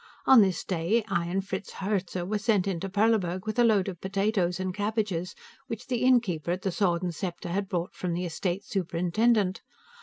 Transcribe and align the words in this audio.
On 0.25 0.41
this 0.41 0.63
day, 0.63 1.03
I 1.09 1.27
and 1.27 1.45
Fritz 1.47 1.73
Herzer 1.73 2.25
were 2.27 2.39
sent 2.39 2.65
into 2.67 2.89
Perleburg 2.89 3.45
with 3.45 3.59
a 3.59 3.63
load 3.63 3.87
of 3.87 4.01
potatoes 4.01 4.59
and 4.59 4.73
cabbages 4.73 5.35
which 5.67 5.85
the 5.85 6.01
innkeeper 6.03 6.49
at 6.49 6.63
the 6.63 6.71
Sword 6.71 7.13
& 7.13 7.13
Scepter 7.13 7.49
had 7.49 7.69
bought 7.69 7.93
from 7.93 8.13
the 8.13 8.25
estate 8.25 8.65
superintendent. 8.65 9.61